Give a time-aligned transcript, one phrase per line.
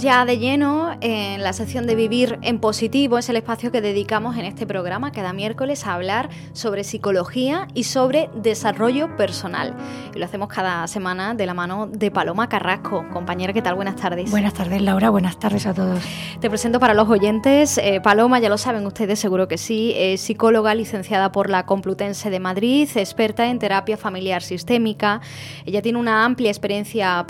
[0.00, 3.18] Entramos ya de lleno en la sección de Vivir en Positivo.
[3.18, 7.84] Es el espacio que dedicamos en este programa cada miércoles a hablar sobre psicología y
[7.84, 9.74] sobre desarrollo personal.
[10.14, 13.04] Y lo hacemos cada semana de la mano de Paloma Carrasco.
[13.12, 13.74] Compañera, ¿qué tal?
[13.74, 14.30] Buenas tardes.
[14.30, 15.10] Buenas tardes, Laura.
[15.10, 16.00] Buenas tardes a todos.
[16.40, 17.78] Te presento para los oyentes.
[17.78, 19.92] Eh, Paloma, ya lo saben ustedes, seguro que sí.
[19.96, 25.20] Es psicóloga licenciada por la Complutense de Madrid, experta en terapia familiar sistémica.
[25.66, 27.26] Ella tiene una amplia experiencia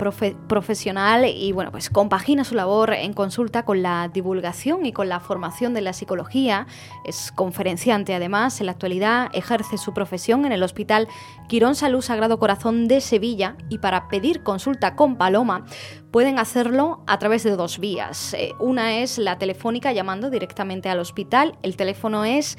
[0.47, 2.55] profesional y, bueno, pues compagina su
[2.89, 6.67] en consulta con la divulgación y con la formación de la psicología.
[7.05, 8.59] Es conferenciante además.
[8.59, 11.07] En la actualidad ejerce su profesión en el Hospital
[11.47, 15.65] Quirón Salud Sagrado Corazón de Sevilla y para pedir consulta con Paloma
[16.11, 18.35] pueden hacerlo a través de dos vías.
[18.35, 21.57] Eh, una es la telefónica llamando directamente al hospital.
[21.63, 22.57] El teléfono es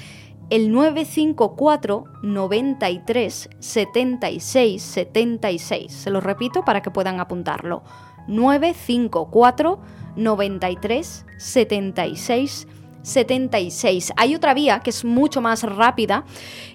[0.50, 5.92] el 954 93 76 76.
[5.92, 7.82] Se lo repito para que puedan apuntarlo.
[8.26, 9.80] 954
[10.16, 12.66] 93 76
[13.02, 14.12] 76.
[14.16, 16.24] Hay otra vía que es mucho más rápida,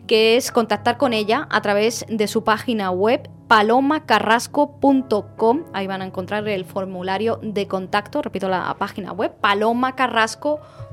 [0.08, 5.64] que es contactar con ella a través de su página web palomacarrasco.com.
[5.73, 10.86] Ahí van a encontrar el formulario de contacto, repito la página web, palomacarrasco.com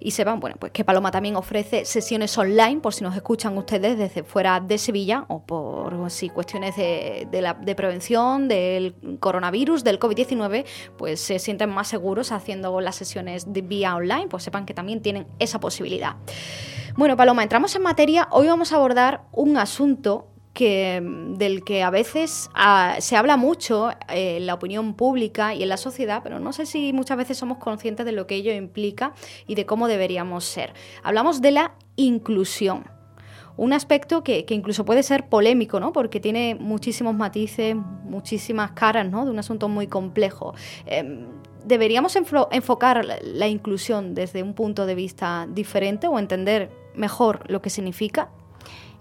[0.00, 3.98] y sepan, bueno, pues que Paloma también ofrece sesiones online por si nos escuchan ustedes
[3.98, 10.64] desde fuera de Sevilla o por si cuestiones de, de prevención del coronavirus, del COVID-19,
[10.96, 15.02] pues se sienten más seguros haciendo las sesiones de vía online, pues sepan que también
[15.02, 16.16] tienen esa posibilidad.
[16.96, 18.28] Bueno, Paloma, entramos en materia.
[18.30, 21.02] Hoy vamos a abordar un asunto que,
[21.36, 25.76] del que a veces ah, se habla mucho en la opinión pública y en la
[25.76, 29.12] sociedad, pero no sé si muchas veces somos conscientes de lo que ello implica
[29.46, 30.72] y de cómo deberíamos ser.
[31.02, 32.84] Hablamos de la inclusión.
[33.56, 35.92] Un aspecto que, incluso puede ser polémico, ¿no?
[35.92, 39.24] Porque tiene muchísimos matices, muchísimas caras, ¿no?
[39.24, 40.54] De un asunto muy complejo.
[40.86, 41.26] Em,
[41.64, 47.70] ¿Deberíamos enfocar la inclusión desde un punto de vista diferente o entender mejor lo que
[47.70, 48.28] significa?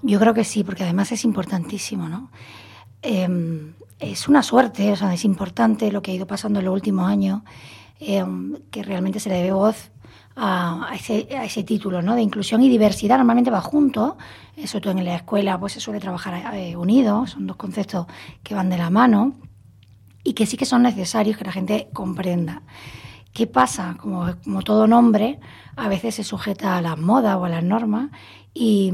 [0.04, 2.30] Yo creo que sí, porque además es importantísimo, ¿no?
[3.02, 6.74] Em, es una suerte, o sea, es importante lo que ha ido pasando en los
[6.74, 7.42] últimos años,
[8.00, 9.92] em, que realmente se le dé voz
[10.36, 12.16] a, ese, título, ¿no?
[12.16, 13.18] De inclusión y diversidad.
[13.18, 14.18] Normalmente va junto,
[14.58, 18.08] eh, sobre todo en la escuela, pues se suele trabajar eh, unidos, son dos conceptos
[18.44, 19.36] que van de la mano
[20.24, 22.64] y que sí que son necesarios que la gente comprenda.
[23.32, 23.96] ¿Qué pasa?
[24.00, 25.40] Como, como todo nombre,
[25.78, 28.10] a veces se sujeta a las modas o a las normas
[28.54, 28.92] y,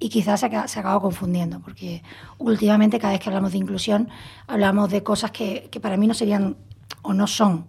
[0.00, 2.02] y quizás se, ha, acabado confundiendo, porque
[2.38, 4.08] últimamente cada vez que hablamos de inclusión
[4.46, 6.56] hablamos de cosas que, para mí no serían
[7.02, 7.66] o no son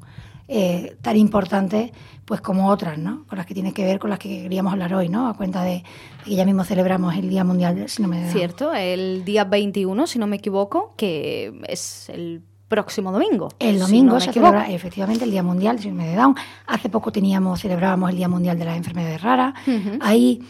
[0.48, 1.92] eh, tan importantes
[2.26, 3.26] pues como otras, ¿no?
[3.26, 5.28] Con las que tiene que ver con las que queríamos hablar hoy, ¿no?
[5.28, 5.84] A cuenta de,
[6.24, 8.34] que ya mismo celebramos el Día Mundial del Síndrome de Down.
[8.34, 13.50] Cierto, el día 21, si no me equivoco, que es el próximo domingo.
[13.58, 16.36] El domingo se celebra efectivamente el Día Mundial del Síndrome de Down.
[16.68, 19.56] Hace poco teníamos, celebrábamos el Día Mundial de las Enfermedades Raras.
[20.00, 20.44] Ahí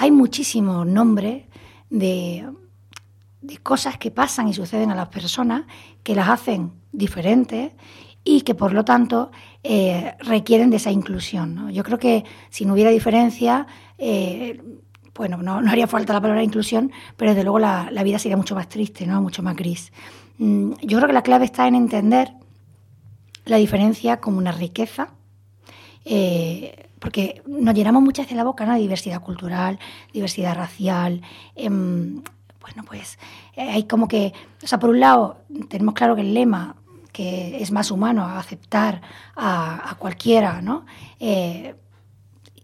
[0.00, 1.44] hay muchísimos nombres
[1.90, 2.48] de,
[3.62, 5.64] cosas que pasan y suceden a las personas
[6.02, 7.72] que las hacen diferentes
[8.24, 9.30] y que por lo tanto
[9.62, 11.70] eh, requieren de esa inclusión.
[11.70, 13.66] Yo creo que si no hubiera diferencia,
[13.98, 14.62] eh,
[15.14, 18.70] bueno, no, haría falta la palabra inclusión, pero desde luego la, vida sería mucho más
[18.70, 19.20] triste, ¿no?
[19.20, 19.92] mucho más gris.
[20.38, 22.32] Mm, yo creo que la clave está en entender
[23.44, 25.10] la diferencia como una riqueza.
[26.04, 28.74] Eh, porque nos llenamos muchas veces la boca, ¿no?
[28.76, 29.78] Diversidad cultural,
[30.12, 31.22] diversidad racial.
[31.56, 32.22] Em,
[32.60, 33.18] bueno, pues
[33.56, 35.38] eh, hay como que, o sea, por un lado,
[35.68, 36.76] tenemos claro que el lema
[37.12, 39.00] que es más humano aceptar
[39.34, 40.86] a, cualquiera, ¿no?
[41.18, 41.74] Eh,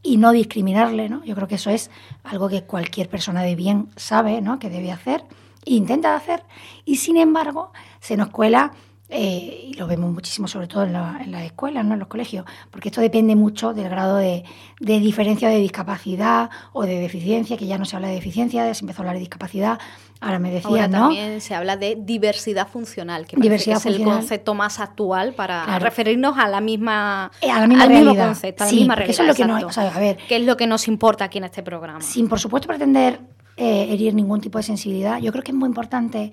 [0.02, 1.24] y no discriminarle, ¿no?
[1.24, 1.90] Yo creo que eso es
[2.22, 4.58] algo que cualquier persona de bien sabe, ¿no?
[4.60, 5.24] Que debe hacer
[5.64, 6.44] e intenta hacer.
[6.84, 8.72] Y sin embargo, se nos cuela
[9.08, 11.94] eh, y lo vemos muchísimo, sobre todo en, las escuelas, ¿no?
[11.94, 14.42] en los colegios, porque esto depende mucho del grado de,
[14.80, 18.98] diferencia de discapacidad o de deficiencia, que ya no se habla de deficiencia, se empezó
[18.98, 19.78] a hablar de discapacidad.
[20.20, 21.08] Ahora me decía, ¿no?
[21.08, 26.36] También se habla de diversidad funcional, que, diversidad es el concepto más actual para referirnos
[26.36, 29.10] a la misma, eh, a la misma al mismo concepto, a la misma realidad.
[29.14, 31.44] Eso es lo que nos, a ver, ¿Qué es lo que nos importa aquí en
[31.44, 32.00] este programa?
[32.00, 33.20] Sin, por supuesto, pretender
[33.56, 36.32] eh, herir ningún tipo de sensibilidad, yo creo que es muy importante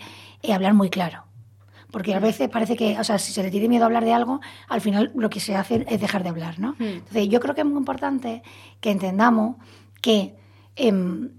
[0.50, 1.26] hablar muy claro
[1.94, 4.12] porque a veces parece que, o sea, si se le tiene miedo a hablar de
[4.12, 6.72] algo, al final lo que se hace es dejar de hablar, ¿no?
[6.80, 7.04] Hmm.
[7.06, 8.42] Entonces, yo creo que es muy importante
[8.82, 9.58] que entendamos
[10.02, 10.36] que
[10.76, 11.30] em,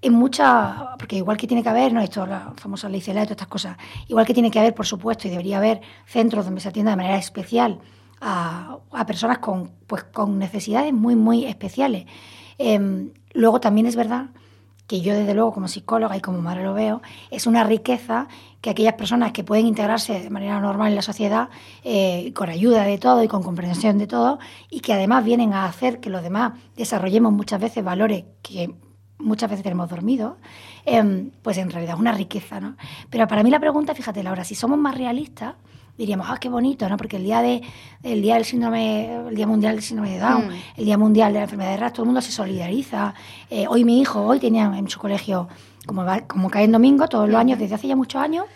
[0.00, 2.00] en mucha, porque igual que tiene que haber, ¿no?
[2.00, 3.76] Esto, la famosa ley CELA y todas estas cosas,
[4.08, 6.96] igual que tiene que haber, por supuesto, y debería haber centros donde se atienda de
[6.96, 7.78] manera especial
[8.22, 12.06] a, personas con, pues, con necesidades muy, muy especiales.
[12.56, 14.30] Em, luego también es verdad
[14.88, 18.26] que yo desde luego como psicóloga y como madre lo veo, es una riqueza
[18.62, 21.50] que aquellas personas que pueden integrarse de manera normal en la sociedad,
[21.84, 24.38] eh, con ayuda de todo y con comprensión de todo,
[24.70, 28.74] y que además vienen a hacer que los demás desarrollemos muchas veces valores que
[29.18, 30.34] muchas veces tenemos dormidos,
[30.84, 32.76] em, pues en realidad es una riqueza, ¿no?
[33.10, 35.54] Pero para mí la pregunta, fíjate Laura, si somos más realistas,
[35.98, 36.96] diríamos, ah, qué bonito, ¿no?
[36.96, 37.60] Porque el día de
[38.02, 40.52] el día del síndrome, el día mundial del síndrome de Down, mm.
[40.76, 43.14] el día mundial de la enfermedad de Ras, todo el mundo se solidariza.
[43.50, 45.48] Eh, hoy mi hijo, hoy tenía en su colegio,
[45.86, 48.46] como, como cae en domingo, todos los años, desde hace ya muchos años,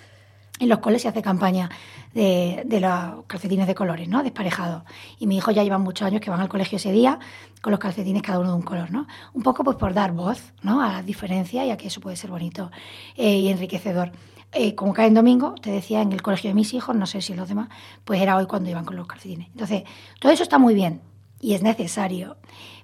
[0.61, 1.71] en los coles se hace campaña
[2.15, 4.23] de, de, los calcetines de colores, ¿no?
[4.23, 4.85] Desparejados.
[5.19, 7.19] Y mi hijo ya lleva muchos años que van al colegio ese día
[7.61, 9.09] con los calcetines cada uno de un color, ¿no?
[9.33, 10.81] Un poco pues por dar voz, ¿no?
[10.83, 12.71] A las diferencias y a que eso puede ser bonito
[13.17, 14.13] eh, y enriquecedor.
[14.55, 17.23] Eh, como cae en domingo, te decía, en el colegio de mis hijos, no sé
[17.23, 17.69] si los demás,
[18.05, 19.49] pues era hoy cuando iban con los calcetines.
[19.49, 19.85] Entonces,
[20.21, 21.01] todo eso está muy bien
[21.41, 22.37] y es necesario,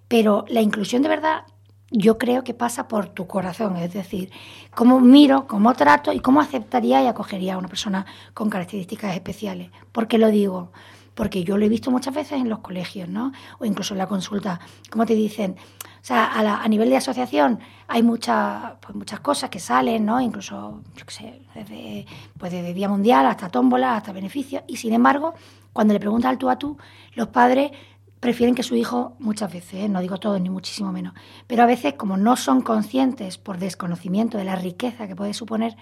[0.08, 1.42] pero la inclusión de verdad
[1.90, 4.30] yo creo que pasa por tu corazón, es decir,
[4.74, 9.70] cómo miro, cómo trato y cómo aceptaría y acogería a una persona con características especiales.
[9.92, 10.72] ¿Por qué lo digo?
[11.18, 13.32] Porque yo lo he visto muchas veces en los colegios, ¿no?
[13.58, 15.56] O incluso en la consulta, como te dicen,
[16.00, 20.20] o sea, a, nivel de asociación hay muchas pues muchas cosas que salen, ¿no?
[20.20, 22.06] Incluso, yo qué sé, desde,
[22.38, 24.62] pues Día Mundial hasta tómbola, hasta beneficios.
[24.68, 25.34] Y sin embargo,
[25.72, 26.78] cuando le preguntas al tú a tú,
[27.14, 27.72] los padres
[28.20, 29.88] prefieren que su hijo, muchas veces, ¿eh?
[29.88, 31.14] no digo todo ni muchísimo menos,
[31.48, 35.76] pero a veces como no son conscientes por desconocimiento de la riqueza que puede suponer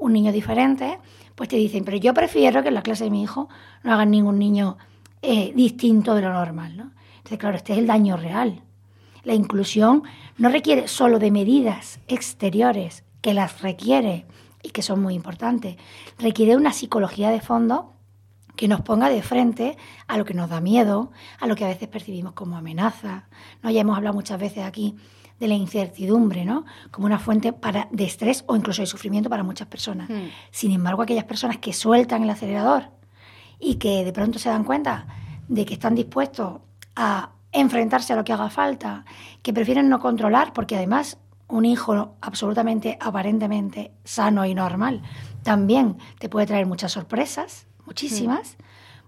[0.00, 0.98] un niño diferente,
[1.34, 3.48] pues te dicen, pero yo prefiero que en la clase de mi hijo
[3.84, 4.76] no hagan ningún niño
[5.22, 6.76] eh, distinto de lo normal.
[6.76, 6.90] ¿no?
[7.18, 8.62] Entonces, claro, este es el daño real.
[9.22, 10.02] La inclusión
[10.38, 14.26] no requiere solo de medidas exteriores, que las requiere
[14.62, 15.76] y que son muy importantes,
[16.18, 17.92] requiere una psicología de fondo
[18.56, 19.76] que nos ponga de frente
[20.06, 23.28] a lo que nos da miedo, a lo que a veces percibimos como amenaza.
[23.62, 23.70] ¿no?
[23.70, 24.96] Ya hemos hablado muchas veces aquí
[25.40, 26.66] de la incertidumbre, ¿no?
[26.90, 30.08] Como una fuente para, de estrés o incluso de sufrimiento para muchas personas.
[30.08, 30.28] Hmm.
[30.50, 32.90] Sin embargo, aquellas personas que sueltan el acelerador
[33.58, 35.06] y que de pronto se dan cuenta
[35.48, 36.60] de que están dispuestos
[36.94, 39.04] a enfrentarse a lo que haga falta,
[39.42, 45.02] que prefieren no controlar, porque además un hijo absolutamente, aparentemente sano y normal,
[45.42, 48.56] también te puede traer muchas sorpresas, muchísimas.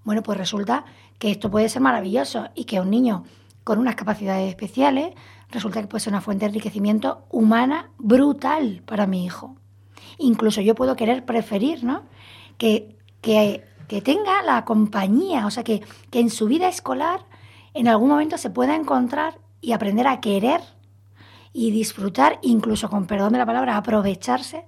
[0.03, 0.85] Bueno, pues resulta
[1.19, 3.25] que esto puede ser maravilloso y que un niño
[3.63, 5.15] con unas capacidades especiales
[5.53, 9.57] resulta que puede ser una fuente de enriquecimiento humana brutal para mi hijo.
[10.19, 12.03] Incluso yo puedo querer preferir, ¿no?
[12.59, 17.21] Que, que, que tenga la compañía, o sea, que, que en su vida escolar
[17.75, 20.61] en algún momento se pueda encontrar y aprender a querer
[21.53, 24.65] y disfrutar, incluso con perdón de la palabra, aprovecharse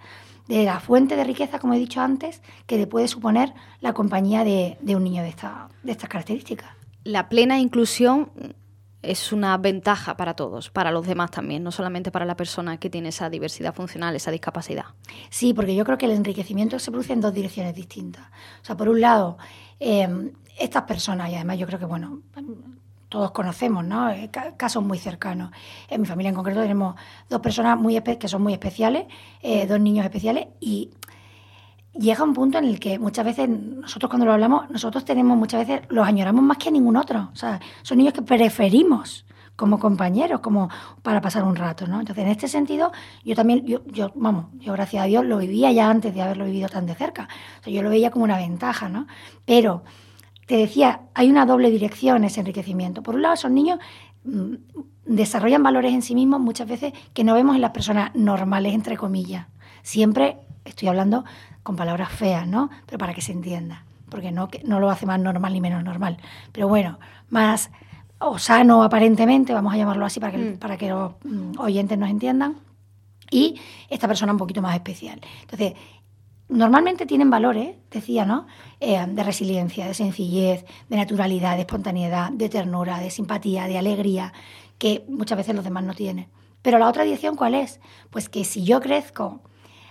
[0.48, 4.44] de la fuente de riqueza, como he dicho antes, que le puede suponer la compañía
[4.44, 6.70] de, un niño de, esta, de estas características.
[7.04, 8.30] La plena inclusión
[9.06, 12.90] es una ventaja para todos, para los demás también, no solamente para la persona que
[12.90, 14.86] tiene esa diversidad funcional, esa discapacidad.
[15.30, 18.26] Sí, porque yo creo que el enriquecimiento se produce en dos direcciones distintas.
[18.62, 19.38] O sea, por un lado,
[19.80, 20.08] eh,
[20.58, 22.20] estas personas, y además yo creo que, bueno,
[23.08, 24.10] todos conocemos, ¿no?
[24.10, 25.52] Eh, casos muy cercanos.
[25.88, 26.96] En mi familia en concreto tenemos
[27.28, 29.06] dos personas muy que son muy especiales,
[29.40, 30.90] eh, dos niños especiales, y
[31.98, 35.66] llega un punto en el que muchas veces nosotros cuando lo hablamos, nosotros tenemos muchas
[35.66, 37.30] veces, los añoramos más que a ningún otro.
[37.32, 39.24] O sea, son niños que preferimos
[39.56, 40.68] como compañeros, como
[41.02, 42.00] para pasar un rato, ¿no?
[42.00, 42.90] Entonces, en este sentido,
[43.24, 46.68] yo también, yo, vamos, yo gracias a Dios lo vivía ya antes de haberlo vivido
[46.68, 47.28] tan de cerca.
[47.64, 49.06] Yo lo veía como una ventaja, ¿no?
[49.44, 49.84] Pero
[50.46, 53.02] te decía, hay una doble dirección ese enriquecimiento.
[53.02, 53.78] Por un lado, esos niños
[54.24, 54.54] mm,
[55.06, 58.96] desarrollan valores en sí mismos muchas veces que no vemos en las personas normales, entre
[58.96, 59.46] comillas.
[59.82, 61.24] Siempre estoy hablando
[61.64, 62.70] con palabras feas, ¿no?
[62.86, 66.18] Pero para que se entienda, porque no, no lo hace más normal ni menos normal.
[66.52, 67.70] Pero bueno, más
[68.20, 70.58] o sano aparentemente, vamos a llamarlo así para que, mm.
[70.58, 72.56] para que los mm, oyentes nos entiendan.
[73.30, 75.20] Y esta persona un poquito más especial.
[75.40, 75.72] Entonces,
[76.48, 78.46] normalmente tienen valores, decía, ¿no?
[78.78, 84.32] Eh, de resiliencia, de sencillez, de naturalidad, de espontaneidad, de ternura, de simpatía, de alegría,
[84.78, 86.28] que muchas veces los demás no tienen.
[86.62, 87.80] Pero la otra dirección, ¿cuál es?
[88.10, 89.40] Pues que si yo crezco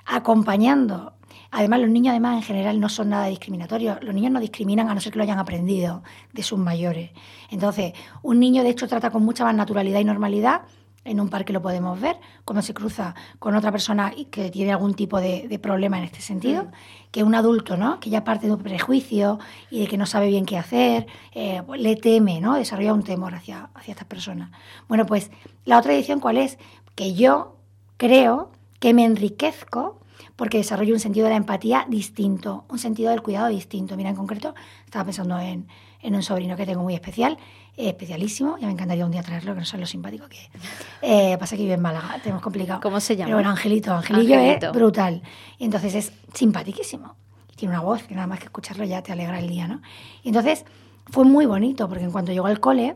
[0.05, 1.13] acompañando,
[1.53, 4.95] además los niños además en general no son nada discriminatorios, los niños no discriminan a
[4.95, 7.11] no ser que lo hayan aprendido de sus mayores.
[7.49, 10.63] Entonces, un niño de hecho trata con mucha más naturalidad y normalidad
[11.05, 14.93] en un parque lo podemos ver, cuando se cruza con otra persona que tiene algún
[14.93, 16.71] tipo de, problema en este sentido, mm.
[17.11, 17.99] que un adulto, ¿no?
[17.99, 21.61] Que ya parte de un prejuicio y de que no sabe bien qué hacer, eh,
[21.77, 22.55] le teme, ¿no?
[22.55, 24.51] Desarrolla un temor hacia, hacia estas personas.
[24.87, 25.29] Bueno, pues
[25.65, 26.57] la otra edición, ¿cuál es?
[26.95, 27.57] Que yo
[27.97, 29.99] creo que me enriquezco
[30.35, 33.95] porque desarrollo un sentido de la empatía distinto, un sentido del cuidado distinto.
[33.95, 35.67] Mira, en concreto, estaba pensando en,
[36.01, 37.37] en un sobrino que tengo muy especial,
[37.77, 40.49] eh, especialísimo, ya me encantaría un día traerlo, que no sé lo simpático que es.
[41.01, 42.79] Eh, pasa que vive en Málaga, tenemos complicado.
[42.81, 43.27] ¿Cómo se llama?
[43.27, 45.21] Pero bueno, Angelito, Angelillo es brutal.
[45.57, 47.15] Y entonces es simpaticísimo.
[47.51, 49.81] Y tiene una voz que nada más que escucharlo ya te alegra el día, ¿no?
[50.23, 50.65] Y entonces
[51.07, 52.95] fue muy bonito, porque en cuanto llegó al cole,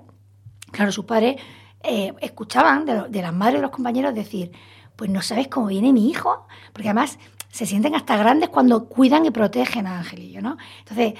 [0.71, 1.37] claro, sus padres
[1.83, 4.51] eh, escuchaban de, de las madres de los compañeros decir,
[4.97, 7.17] pues no sabes cómo viene mi hijo, porque además
[7.49, 10.57] se sienten hasta grandes cuando cuidan y protegen a Angelillo, ¿no?
[10.79, 11.13] Entonces,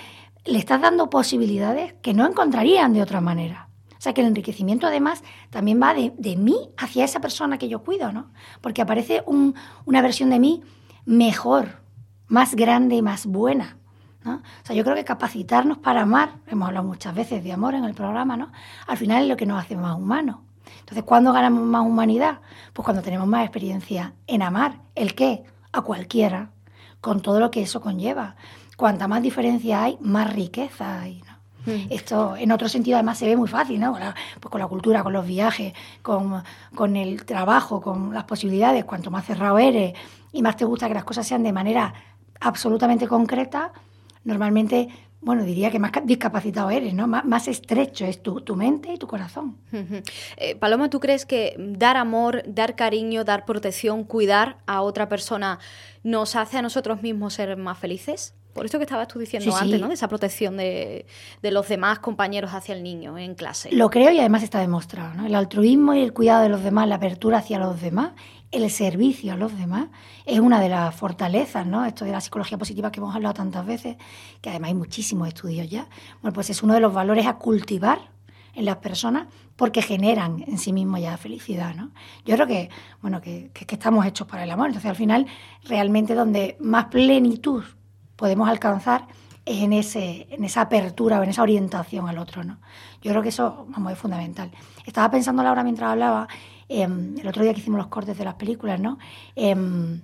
[0.46, 3.70] le estás dando posibilidades que no encontrarían de otra manera.
[3.98, 7.84] O sea que el enriquecimiento además también va de, mí hacia esa persona que yo
[7.84, 8.32] cuido, ¿no?
[8.62, 10.62] Porque aparece una versión de mí
[11.06, 11.82] mejor,
[12.28, 13.78] más grande y más buena.
[14.24, 14.36] ¿no?
[14.36, 17.86] O sea, yo creo que capacitarnos para amar, hemos hablado muchas veces de amor en
[17.86, 18.52] el programa, ¿no?
[18.86, 20.38] Al final es lo que nos hace más humanos.
[20.80, 22.40] Entonces, ¿cuándo ganamos más humanidad?
[22.74, 24.80] Pues cuando tenemos más experiencia en amar.
[24.96, 25.44] ¿El qué?
[25.72, 26.52] A cualquiera,
[27.02, 28.36] con todo lo que eso conlleva.
[28.78, 31.24] Cuanta más diferencia hay, más riqueza hay.
[31.66, 31.92] Mm.
[31.92, 33.92] Esto en otro sentido además se ve muy fácil, ¿no?
[33.92, 36.44] Con la, pues con la cultura, con los viajes, con,
[36.74, 38.86] con, el trabajo, con las posibilidades.
[38.86, 39.94] Cuanto más cerrado eres
[40.32, 41.94] y más te gusta que las cosas sean de manera
[42.40, 43.72] absolutamente concreta,
[44.24, 47.08] normalmente bueno, diría que más discapacitado eres, ¿no?
[47.08, 49.58] más estrecho es tu, mente y tu corazón.
[50.38, 55.60] Eh, Paloma, ¿tú crees que dar amor, dar cariño, dar protección, cuidar a otra persona
[56.04, 58.36] nos hace a nosotros mismos ser más felices?
[58.58, 59.88] Por eso que estabas tú diciendo antes, ¿no?
[59.88, 61.06] De esa protección de,
[61.42, 63.72] de, los demás compañeros hacia el niño en clase.
[63.72, 65.26] Lo creo y además está demostrado, ¿no?
[65.26, 68.12] El altruismo y el cuidado de los demás, la apertura hacia los demás
[68.52, 69.88] el servicio a los demás
[70.26, 71.86] es una de las fortalezas, ¿no?
[71.86, 73.98] Esto de la psicología positiva que hemos hablado tantas veces,
[74.42, 75.88] que además hay muchísimos estudios ya.
[76.22, 78.00] Bueno, pues es uno de los valores a cultivar
[78.54, 81.92] en las personas porque generan en sí mismos ya felicidad, ¿no?
[82.26, 82.70] Yo creo que,
[83.02, 84.68] bueno, que, que, estamos hechos para el amor.
[84.68, 85.28] Entonces, al final,
[85.64, 87.64] realmente donde más plenitud
[88.18, 89.08] podemos alcanzar
[89.46, 92.58] es en, ese, en esa apertura o en esa orientación al otro, ¿no?
[93.02, 94.52] Yo creo que eso, vamos, es fundamental.
[94.86, 96.28] Estaba pensando ahora mientras hablaba
[96.70, 98.98] Em, el otro día que hicimos los cortes de las películas, ¿no?
[99.36, 100.02] Em,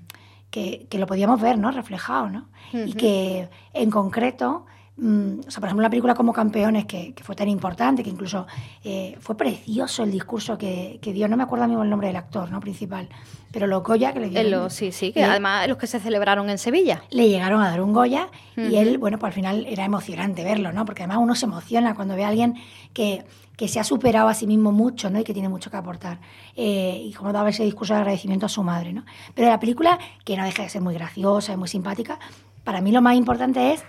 [0.50, 1.72] que, lo podíamos ver, ¿no?
[1.72, 2.46] Reflejado, ¿no?
[2.72, 7.36] Y que en concreto Mm, o sea, por ejemplo, una película como Campeones, que, fue
[7.36, 8.46] tan importante, que incluso
[8.84, 12.52] eh, fue precioso el discurso que, dio, no me acuerdo mismo el nombre del actor
[12.52, 13.10] no principal,
[13.52, 14.70] pero los Goya que le dieron.
[14.70, 17.04] sí, sí, que además los que se celebraron en Sevilla.
[17.10, 20.72] Le llegaron a dar un Goya y él, bueno, pues al final era emocionante verlo,
[20.72, 20.86] ¿no?
[20.86, 22.56] Porque además uno se emociona cuando ve a alguien
[22.94, 23.26] que,
[23.58, 25.20] que se ha superado a sí mismo mucho, ¿no?
[25.20, 26.20] Y que tiene mucho que aportar.
[26.56, 29.06] Eh, y como daba ese discurso de agradecimiento a su madre, ¿no?
[29.34, 32.20] Pero la película, que no deja de ser muy graciosa y muy simpática,
[32.64, 33.84] para mí lo más importante es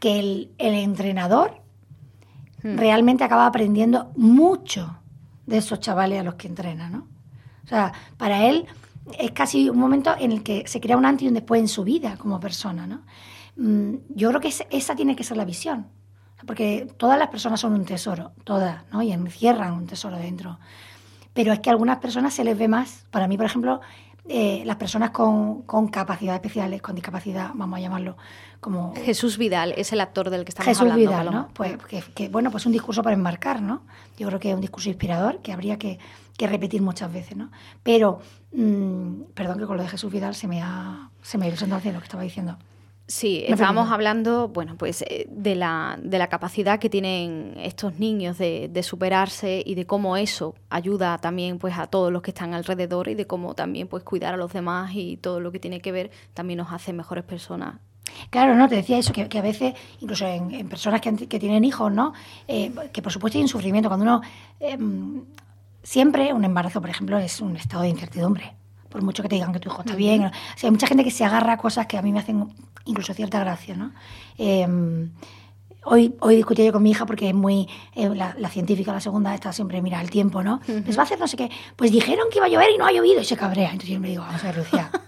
[0.00, 1.62] que el, entrenador
[2.62, 2.76] hmm.
[2.76, 4.98] realmente acaba aprendiendo mucho
[5.46, 7.08] de esos chavales a los que entrena, ¿no?
[7.64, 8.66] O sea, para él
[9.18, 11.68] es casi un momento en el que se crea un antes y un después en
[11.68, 13.02] su vida como persona, ¿no?
[13.56, 15.86] Mm, yo creo que esa tiene que ser la visión,
[16.46, 19.02] porque todas las personas son un tesoro, todas, ¿no?
[19.02, 20.58] Y encierran un tesoro dentro.
[21.34, 23.06] Pero es que a algunas personas se les ve más.
[23.10, 23.80] Para mí, por ejemplo,
[24.28, 28.16] eh, las personas con, con, capacidades especiales, con discapacidad, vamos a llamarlo
[28.60, 28.94] como...
[28.94, 31.00] Jesús Vidal es el actor del que estamos Jesús hablando.
[31.00, 31.48] Vidal, ¿no?
[31.54, 31.76] Pues
[32.14, 33.82] que, bueno, pues un discurso para enmarcar, ¿no?
[34.18, 35.98] Yo creo que es un discurso inspirador que habría que,
[36.36, 37.50] que repetir muchas veces, ¿no?
[37.82, 38.20] Pero,
[38.52, 41.66] mmm, perdón que con lo de Jesús Vidal se me ha, se me ha ido
[41.66, 42.58] lo que estaba diciendo.
[43.10, 48.36] Sí, estábamos hablando, bueno, pues eh, de la, de la capacidad que tienen estos niños
[48.36, 52.52] de, de, superarse y de cómo eso ayuda también pues a todos los que están
[52.52, 55.80] alrededor y de cómo también pues cuidar a los demás y todo lo que tiene
[55.80, 57.76] que ver también nos hace mejores personas.
[58.28, 61.64] Claro, no, te decía eso, que, que a veces, incluso en, personas que, que, tienen
[61.64, 62.12] hijos, ¿no?
[62.46, 63.88] Eh, que por supuesto hay un sufrimiento.
[63.88, 64.20] Cuando uno,
[64.60, 65.24] em,
[65.82, 68.57] siempre un embarazo, por ejemplo, es un estado de incertidumbre
[68.88, 70.24] por mucho que te digan que tu hijo está bien.
[70.24, 72.48] O sea, hay mucha gente que se agarra a cosas que a mí me hacen
[72.84, 73.92] incluso cierta gracia, ¿no?
[74.36, 75.10] Em,
[75.84, 77.68] hoy, hoy discutí yo con mi hija porque es muy.
[77.94, 80.60] Eh, la, científica, la segunda, está siempre, mira, el tiempo, ¿no?
[80.66, 81.50] Les va a hacer no sé qué.
[81.76, 83.70] Pues dijeron que iba a llover y no ha llovido y se cabrea.
[83.70, 84.90] Entonces yo me digo, vamos a ver, Lucía.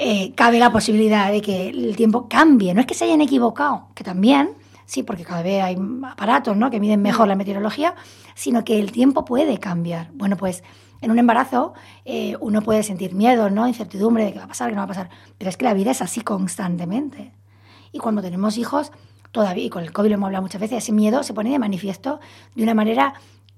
[0.00, 2.72] Eh, cabe la posibilidad de que el tiempo cambie.
[2.72, 4.50] No es que se hayan equivocado, que también,
[4.86, 5.76] sí, porque cada vez hay
[6.08, 6.70] aparatos ¿no?
[6.70, 7.96] que miden mejor la meteorología,
[8.36, 10.10] sino que el tiempo puede cambiar.
[10.14, 10.62] Bueno, pues
[11.00, 11.74] en un embarazo
[12.04, 13.68] eh, uno puede sentir miedo, ¿no?
[13.68, 15.74] incertidumbre de qué va a pasar, qué no va a pasar, pero es que la
[15.74, 17.32] vida es así constantemente.
[17.92, 18.92] Y cuando tenemos hijos,
[19.32, 21.58] todavía, y con el COVID lo hemos hablado muchas veces, ese miedo se pone de
[21.58, 22.20] manifiesto
[22.54, 23.14] de una manera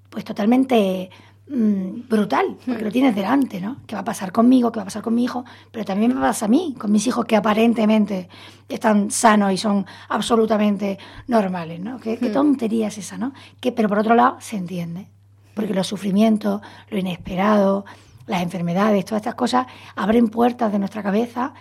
[0.08, 1.10] pues totalmente
[1.48, 3.78] mm, brutal, porque lo tienes delante, ¿no?
[3.86, 4.72] ¿Qué va a pasar conmigo?
[4.72, 5.44] ¿Qué va a pasar con mi hijo?
[5.70, 8.28] Pero también me pasa a mí, con mis hijos que aparentemente
[8.68, 11.98] están sanos y son absolutamente normales, ¿no?
[11.98, 12.32] Qué, qué hmm.
[12.32, 13.32] tontería es esa, ¿no?
[13.60, 15.08] Que, pero por otro lado, se entiende
[15.54, 17.84] porque los sufrimientos, lo inesperado,
[18.26, 19.66] las enfermedades, todas estas cosas
[19.96, 21.52] abren puertas de nuestra cabeza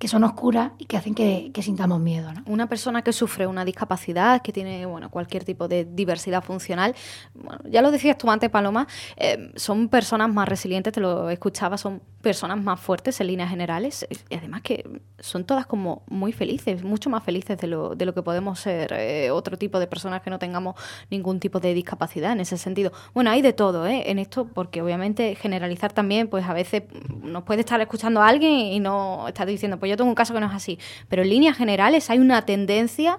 [0.00, 2.30] que son oscuras y que hacen que, sintamos miedo.
[2.46, 6.94] Una persona que sufre una discapacidad, que tiene bueno, cualquier tipo de diversidad funcional,
[7.34, 8.88] bueno, ya lo decías tú antes, Paloma,
[9.18, 14.06] eh, son personas más resilientes, te lo escuchaba, son personas más fuertes en líneas generales
[14.30, 14.88] y además que
[15.18, 18.94] son todas como muy felices, mucho más felices de lo, de lo que podemos ser
[18.94, 20.76] eh, otro tipo de personas que no tengamos
[21.10, 22.90] ningún tipo de discapacidad en ese sentido.
[23.12, 24.10] Bueno, hay de todo ¿eh?
[24.10, 26.84] en esto, porque obviamente generalizar también, pues a veces
[27.22, 30.32] nos puede estar escuchando a alguien y no estar diciendo, pues yo tengo un caso
[30.32, 30.78] que no es así,
[31.08, 33.18] pero en líneas generales hay una tendencia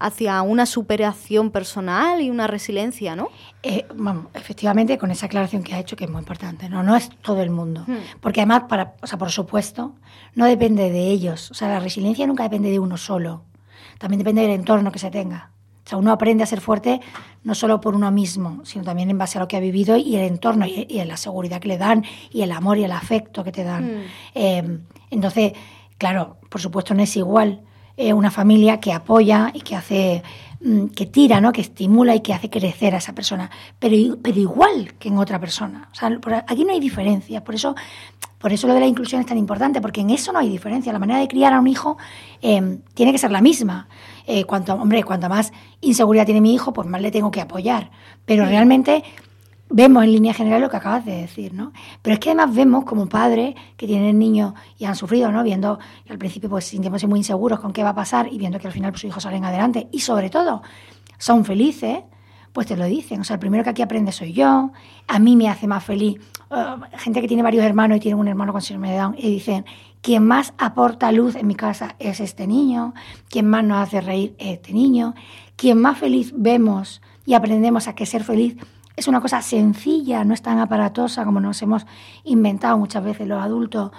[0.00, 3.28] hacia una superación personal y una resiliencia, ¿no?
[3.62, 3.86] Eh,
[4.32, 7.42] efectivamente, con esa aclaración que ha hecho, que es muy importante, no, no es todo
[7.42, 7.84] el mundo.
[7.86, 7.98] Hmm.
[8.20, 9.94] Porque además, para, o sea, por supuesto,
[10.34, 11.50] no depende de ellos.
[11.50, 13.44] O sea, la resiliencia nunca depende de uno solo.
[13.98, 15.50] También depende del entorno que se tenga.
[15.84, 17.00] O sea, uno aprende a ser fuerte
[17.42, 20.16] no solo por uno mismo, sino también en base a lo que ha vivido y
[20.16, 23.44] el entorno y, en la seguridad que le dan y el amor y el afecto
[23.44, 23.84] que te dan.
[23.84, 24.02] Hmm.
[24.34, 24.78] Eh,
[25.10, 25.52] entonces,
[26.00, 27.60] Claro, por supuesto no es igual
[27.98, 30.22] eh, una familia que apoya y que hace,
[30.62, 31.52] mm, que tira, ¿no?
[31.52, 35.38] que estimula y que hace crecer a esa persona, pero, pero igual que en otra
[35.38, 35.90] persona.
[35.92, 37.74] O sea, aquí no hay diferencia, por eso,
[38.38, 40.90] por eso lo de la inclusión es tan importante, porque en eso no hay diferencia.
[40.90, 41.98] La manera de criar a un hijo
[42.40, 43.86] em, tiene que ser la misma.
[44.26, 45.52] Eh, cuanto, hombre, cuanto más
[45.82, 47.90] inseguridad tiene mi hijo, pues más le tengo que apoyar.
[48.24, 49.04] Pero realmente
[49.70, 51.72] vemos en línea general lo que acabas de decir, ¿no?
[52.02, 55.42] Pero es que además vemos como padres que tienen niños y han sufrido, ¿no?
[55.42, 58.58] Viendo que al principio pues sintiéndose muy inseguros con qué va a pasar y viendo
[58.58, 60.62] que al final sus hijos salen adelante y sobre todo
[61.18, 62.00] son felices,
[62.52, 63.20] pues te lo dicen.
[63.20, 64.72] O sea, el primero que aquí aprende soy yo,
[65.06, 66.20] a mí me hace más feliz.
[66.50, 69.30] Uh, gente que tiene varios hermanos y tiene un hermano con síndrome de Down y
[69.30, 69.64] dicen,
[70.00, 72.92] quien más aporta luz en mi casa es este niño,
[73.28, 75.14] quien más nos hace reír es este niño,
[75.54, 78.56] quien más feliz vemos y aprendemos a que ser feliz
[79.00, 81.86] es una cosa sencilla, no es tan aparatosa como nos hemos
[82.24, 83.90] inventado muchas veces los adultos,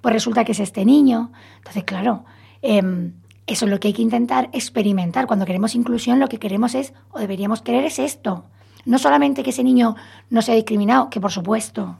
[0.00, 1.32] pues resulta que es este niño.
[1.58, 2.24] Entonces, claro,
[2.62, 3.14] em,
[3.46, 5.26] eso es lo que hay que intentar experimentar.
[5.26, 8.44] Cuando queremos inclusión, lo que queremos es, o deberíamos querer, es esto.
[8.84, 9.96] No solamente que ese niño
[10.30, 11.98] no sea discriminado, que por supuesto,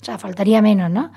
[0.00, 1.12] o sea, faltaría menos, ¿no?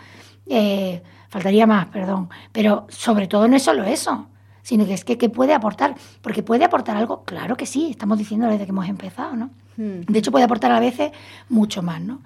[0.48, 2.30] Eh, faltaría más, perdón.
[2.52, 4.28] Pero sobre todo no es solo eso,
[4.64, 5.96] sino que es que, que puede aportar.
[6.22, 9.52] Porque puede aportar algo, claro que sí, estamos diciendo desde que hemos empezado, ¿no?
[9.78, 10.02] Hmm.
[10.08, 11.12] De hecho, puede aportar a veces
[11.50, 12.22] mucho más, ¿no?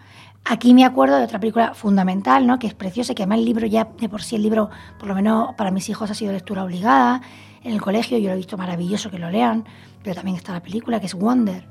[0.46, 2.58] Aquí me acuerdo de otra película fundamental, ¿no?
[2.58, 5.16] Que es preciosa, que además el libro ya de por sí, el libro, por lo
[5.16, 7.22] menos para mis hijos, ha sido lectura obligada.
[7.64, 9.66] En el colegio yo lo he visto maravilloso que lo lean,
[10.04, 11.68] pero también está la película, que es Wonder,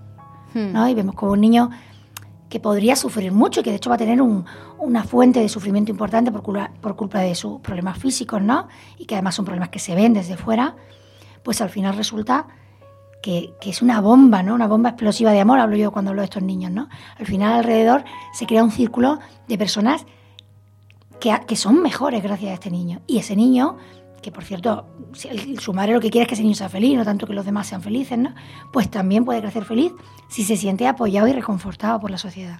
[0.52, 0.72] hmm.
[0.72, 0.86] ¿no?
[0.88, 1.70] Y vemos como un niño
[2.48, 5.90] que podría sufrir mucho y que de hecho va a tener una fuente de sufrimiento
[5.90, 8.68] importante por culpa, por culpa de sus problemas físicos, ¿no?
[8.98, 10.76] Y que además son problemas que se ven desde fuera,
[11.42, 12.46] pues al final resulta
[13.22, 14.54] que, es una bomba, ¿no?
[14.54, 16.88] Una bomba explosiva de amor, hablo yo cuando hablo de estos niños, ¿no?
[17.18, 20.06] Al final alrededor se crea un círculo de personas
[21.18, 23.00] que, que son mejores gracias a este niño.
[23.08, 23.78] Y ese niño
[24.26, 24.86] que por cierto,
[25.60, 27.46] su madre lo que quiere es que ese niño sea feliz, no tanto que los
[27.46, 28.34] demás sean felices, ¿no?
[28.72, 29.92] Pues también puede crecer feliz
[30.26, 32.58] si se siente apoyado y reconfortado por la sociedad.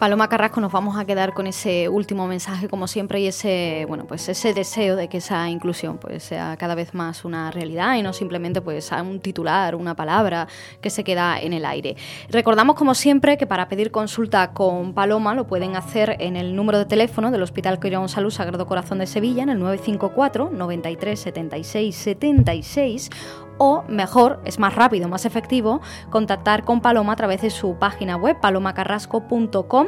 [0.00, 4.06] Paloma Carrasco, nos vamos a quedar con ese último mensaje, como siempre, y ese, bueno,
[4.08, 8.02] pues ese deseo de que esa inclusión pues, sea cada vez más una realidad y
[8.02, 10.48] no simplemente pues un titular, una palabra
[10.80, 11.94] que se queda en el aire.
[12.28, 16.78] Recordamos, como siempre, que para pedir consulta con Paloma lo pueden hacer en el número
[16.78, 21.94] de teléfono del Hospital Quirón Salud Sagrado Corazón de Sevilla, en el 954 93 76
[21.94, 23.10] 76
[23.58, 28.16] o mejor, es más rápido, más efectivo, contactar con Paloma a través de su página
[28.16, 29.86] web palomacarrasco.com.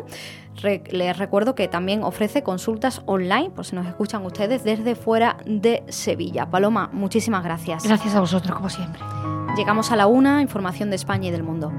[0.62, 5.84] les recuerdo que también ofrece consultas online, por si nos escuchan ustedes desde fuera de
[5.88, 6.50] Sevilla.
[6.50, 7.84] Paloma, muchísimas gracias.
[7.84, 9.00] Gracias a vosotros, como siempre.
[9.56, 11.72] Llegamos a la una, información de España y del mundo.